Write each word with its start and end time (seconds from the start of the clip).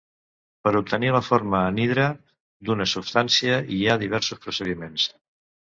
Per 0.67 0.71
obtenir 0.79 1.11
la 1.15 1.21
forma 1.27 1.59
anhidra 1.65 2.07
d'una 2.71 2.89
substància 2.95 3.61
hi 3.77 3.81
ha 3.95 4.01
diversos 4.07 4.45
procediments. 4.49 5.09